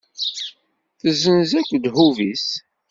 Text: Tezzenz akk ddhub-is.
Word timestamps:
Tezzenz 0.99 1.51
akk 1.59 1.69
ddhub-is. 1.83 2.47